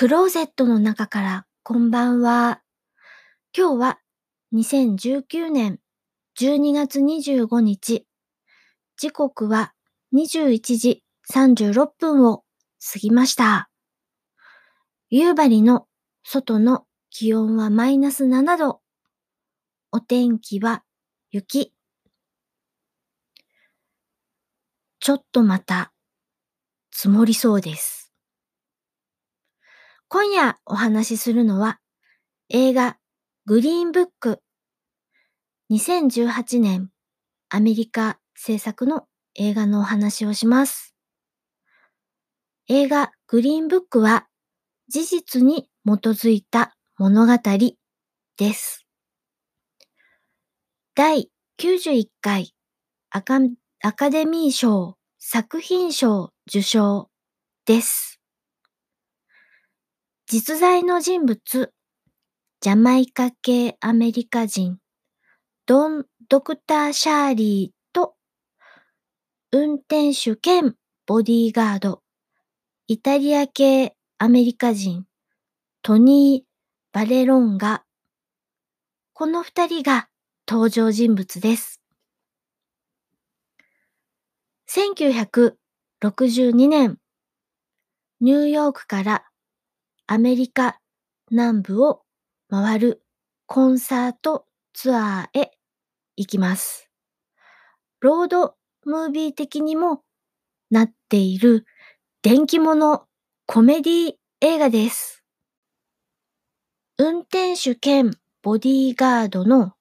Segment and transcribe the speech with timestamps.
[0.00, 2.62] クローゼットの中からこんばんは。
[3.52, 3.98] 今日は
[4.54, 5.80] 2019年
[6.38, 8.06] 12月25日。
[8.96, 9.72] 時刻は
[10.14, 11.02] 21時
[11.34, 12.44] 36分を
[12.92, 13.70] 過ぎました。
[15.10, 15.88] 夕張の
[16.22, 18.80] 外の気温はマイナス7度。
[19.90, 20.84] お天気は
[21.32, 21.74] 雪。
[25.00, 25.92] ちょっとまた
[26.92, 28.07] 積もりそうです。
[30.10, 31.80] 今夜お話しするのは
[32.48, 32.96] 映画
[33.44, 34.40] グリーンブック
[35.70, 36.88] 2018年
[37.50, 40.94] アメリカ制作の映画のお話をします。
[42.68, 44.26] 映画グリーンブックは
[44.88, 47.36] 事実に基づいた物語
[48.38, 48.86] です。
[50.94, 51.28] 第
[51.60, 52.54] 91回
[53.10, 53.40] アカ
[53.82, 57.10] アカデミー賞作品賞受賞
[57.66, 58.17] です。
[60.30, 61.72] 実在の人物、
[62.60, 64.76] ジャマイカ系アメリカ人、
[65.64, 68.14] ドン・ドクター・シャーリーと、
[69.52, 70.74] 運転手兼
[71.06, 72.02] ボディーガード、
[72.88, 75.06] イタリア系アメリカ人、
[75.80, 76.48] トニー・
[76.92, 77.84] バレロンガ、
[79.14, 80.10] この二人が
[80.46, 81.80] 登場人物です。
[84.68, 86.98] 1962年、
[88.20, 89.24] ニューヨークから
[90.10, 90.80] アメリカ
[91.30, 92.00] 南部を
[92.48, 93.02] 回る
[93.44, 95.50] コンサートツアーへ
[96.16, 96.90] 行きます。
[98.00, 98.54] ロード
[98.86, 100.00] ムービー的にも
[100.70, 101.66] なっている
[102.22, 103.04] 電気物
[103.44, 105.24] コメディ映画です。
[106.96, 109.74] 運転手兼ボディーガードの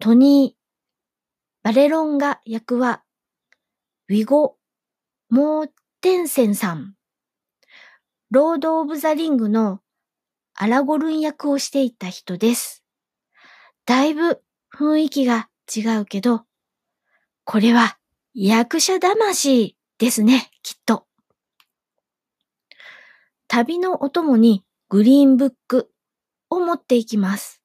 [0.00, 3.04] トニー・バレロンガ役は
[4.08, 4.56] ヴィゴ・
[5.30, 5.68] モー
[6.00, 6.96] テンセンさん
[8.34, 9.80] ロード・オブ・ザ・リングの
[10.54, 12.82] アラゴルン役をしていた人です。
[13.84, 14.40] だいぶ
[14.74, 16.46] 雰囲気が違うけど、
[17.44, 17.98] これは
[18.32, 21.04] 役者魂ですね、きっと。
[23.48, 25.90] 旅のお供にグリーンブック
[26.48, 27.60] を持っていきます。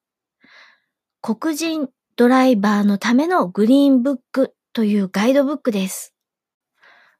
[1.22, 6.14] 黒人ドライバーのためのグリーンブックというガイドブックです。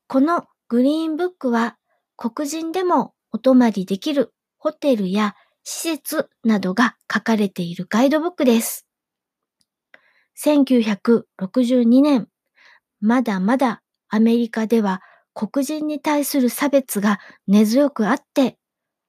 [0.07, 1.79] このグリーンブックは
[2.19, 5.35] 黒人でもお泊まりできるホテルや
[5.65, 8.87] 施設などが書かれているガイドブックです。
[10.43, 12.29] 1962年、
[13.01, 15.03] まだまだアメリカでは
[15.35, 18.57] 黒人に対する差別が根強くあって、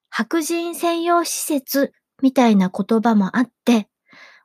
[0.10, 3.88] 白人専用施設みたいな言葉もあって、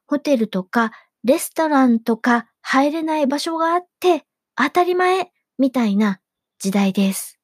[0.06, 0.92] ホテルとか
[1.24, 4.24] レストランとか入れない場所があって
[4.56, 6.20] 当たり前みたいな
[6.58, 7.38] 時代です。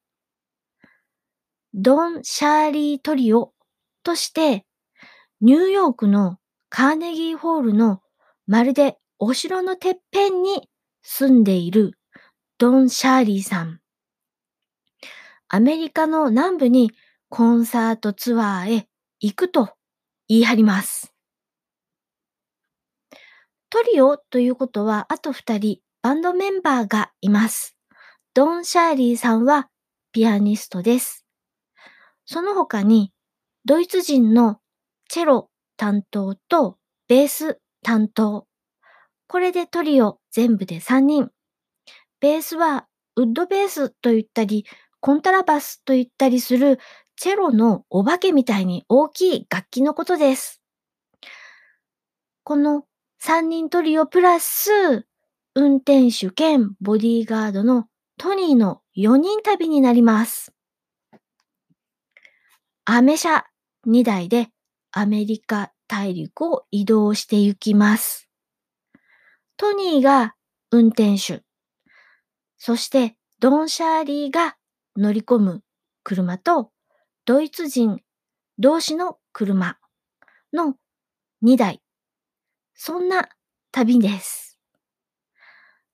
[1.73, 3.53] ドン・シャーリー・トリオ
[4.03, 4.65] として、
[5.39, 6.37] ニューヨークの
[6.69, 8.01] カーネギーホールの
[8.45, 10.67] まるでお城のてっぺんに
[11.01, 11.97] 住んでいる
[12.57, 13.79] ドン・シャーリーさん。
[15.47, 16.91] アメリカの南部に
[17.29, 18.87] コンサートツアーへ
[19.19, 19.69] 行くと
[20.27, 21.13] 言い張ります。
[23.69, 27.77] トリオということはあと二人バンドメンバーがいます。
[28.33, 29.69] ドン・シャーリーさんは
[30.11, 31.20] ピアニストです。
[32.31, 33.11] その他に、
[33.65, 34.61] ドイツ人の
[35.09, 36.77] チェロ担当と
[37.09, 38.47] ベース担当。
[39.27, 41.29] これでトリオ全部で3人。
[42.21, 42.87] ベースは
[43.17, 44.65] ウッドベースと言ったり、
[45.01, 46.79] コントラバスと言ったりする
[47.17, 50.61] チェロのお化けみたいに大きい楽器のことです。
[52.45, 52.85] この
[53.21, 55.05] 3人トリオプラス、
[55.53, 57.87] 運転手兼ボディーガードの
[58.17, 60.53] トニーの4人旅になります。
[62.85, 63.45] アメ車
[63.85, 64.49] 2台で
[64.91, 68.27] アメリカ大陸を移動して行きます。
[69.55, 70.33] トニーが
[70.71, 71.43] 運転手、
[72.57, 74.55] そしてドン・シャーリーが
[74.97, 75.61] 乗り込む
[76.03, 76.71] 車と
[77.25, 77.99] ドイツ人
[78.57, 79.77] 同士の車
[80.51, 80.75] の
[81.43, 81.81] 2台。
[82.73, 83.29] そんな
[83.71, 84.59] 旅です。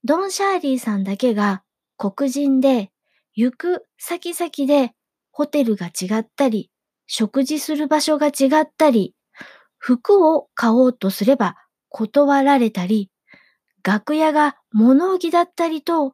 [0.06, 1.64] ドン・シャーリーさんだけが
[1.98, 2.92] 黒人で
[3.34, 4.94] 行く先々で
[5.32, 6.72] ホテルが違ったり
[7.08, 9.16] 食事する場所が違ったり、
[9.78, 11.56] 服を買おうとすれば
[11.90, 13.10] 断られたり、
[13.84, 16.14] 楽屋が物置だったりと、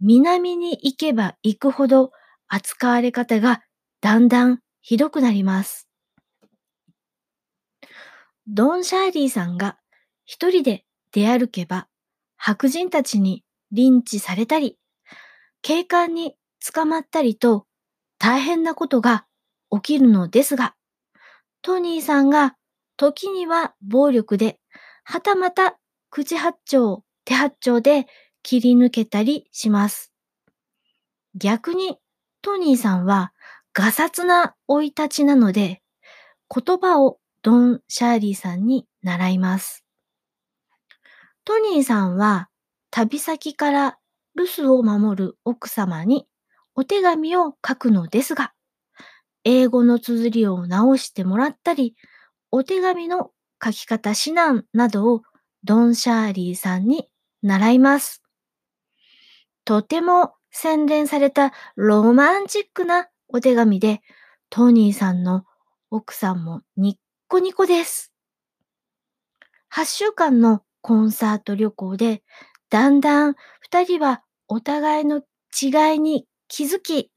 [0.00, 2.10] 南に行けば行くほど
[2.48, 3.62] 扱われ方が
[4.02, 5.88] だんだんひどくなります。
[8.46, 9.78] ドン・シャーリーさんが
[10.24, 11.88] 一人で出歩けば
[12.36, 13.42] 白人たちに
[13.72, 14.78] リンチされたり、
[15.62, 16.36] 警官に
[16.72, 17.66] 捕まったりと
[18.18, 19.26] 大変なことが
[19.80, 20.74] 起きるのですが、
[21.62, 22.54] トニーさんが
[22.96, 24.58] 時には暴力で、
[25.04, 25.76] はたまた
[26.10, 28.06] 口八丁、手八丁で
[28.42, 30.12] 切り抜けたりします。
[31.34, 31.98] 逆に
[32.42, 33.32] トニーさんは
[33.72, 35.82] ガサツな生い立ちなので、
[36.48, 39.84] 言葉をドン・シャーリーさんに習います。
[41.44, 42.48] トニーさんは
[42.90, 43.98] 旅先から
[44.34, 46.26] 留守を守る奥様に
[46.74, 48.52] お手紙を書くのですが、
[49.48, 51.94] 英語の綴りを直してもらったり、
[52.50, 53.30] お手紙の
[53.64, 55.22] 書き方指南などを
[55.62, 57.08] ドン・シャーリーさんに
[57.44, 58.24] 習います。
[59.64, 64.00] とても洗練されたロマンチックなお手紙で、
[64.50, 65.44] トニーさんの
[65.92, 66.96] 奥さんもニッ
[67.28, 68.12] コニコです。
[69.72, 72.24] 8週間のコンサート旅行で、
[72.68, 77.12] だんだん二人はお互いの違いに気づき、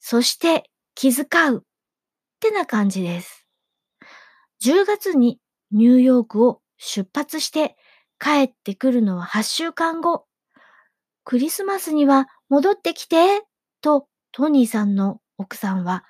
[0.00, 1.60] そして気遣うっ
[2.40, 3.46] てな感じです。
[4.64, 5.38] 10月に
[5.70, 7.76] ニューヨークを出発して
[8.18, 10.26] 帰ってくるのは8週間後。
[11.22, 13.42] クリスマスには戻ってきて、
[13.80, 16.04] とトニーさんの奥さんは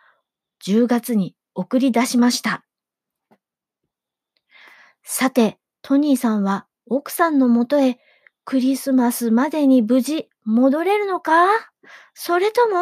[0.65, 2.65] 10月に送り出しました。
[5.03, 7.99] さて、トニーさんは奥さんのもとへ
[8.47, 11.47] クリスマスまでに無事戻れるのか？
[12.15, 12.77] それとも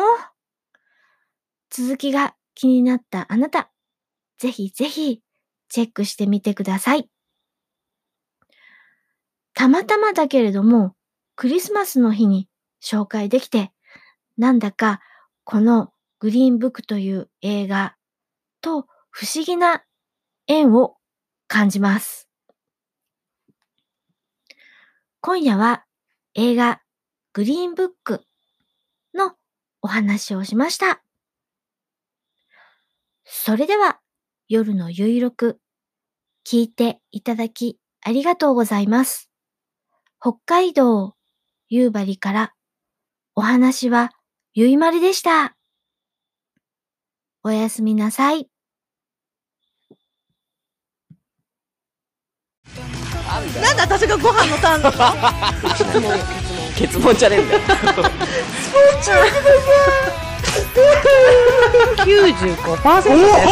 [1.70, 3.70] 続きが気になったあなた、
[4.38, 5.22] ぜひぜひ
[5.68, 7.08] チェックしてみてください。
[9.54, 10.94] たまたまだけれども、
[11.34, 12.48] クリスマスの日に
[12.82, 13.72] 紹介できて、
[14.36, 15.00] なんだか
[15.44, 17.96] このグリーンブックという映画
[18.60, 19.82] と不思議な
[20.46, 20.96] 縁を
[21.48, 22.28] 感じます。
[25.20, 25.84] 今夜は
[26.34, 26.80] 映画
[27.32, 28.22] グリーンブック
[29.14, 29.34] の
[29.82, 31.05] お話をしました。
[33.28, 33.98] それでは
[34.48, 35.58] 夜のゆいろく
[36.46, 39.28] 聞いていただきありがとうございます。
[40.20, 41.14] 北海道
[41.68, 42.52] 夕張から
[43.34, 44.10] お話は
[44.54, 45.56] ゆいまるでした。
[47.42, 48.48] おやすみなさい。
[53.26, 54.90] なんで私がご飯のターンな
[56.16, 56.16] の？
[56.78, 57.60] 結問じゃねえんだよ。
[60.46, 60.84] スポー
[61.96, 63.46] ツ95%です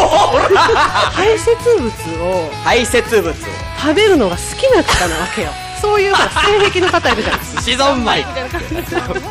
[1.12, 1.46] 排泄
[1.80, 1.86] 物
[2.22, 3.32] を排泄物を
[3.80, 5.50] 食べるのが好きな方なわけよ。
[5.80, 8.24] そういう性癖の方いるじゃん寿司三昧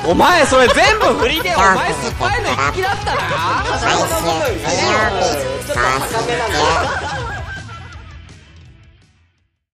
[0.06, 3.22] お前それ全部振りでお前酸っぱいの好きだったな。
[3.80, 4.04] 最終
[4.62, 5.34] 水曜日
[5.66, 6.14] ファース
[7.18, 7.23] ト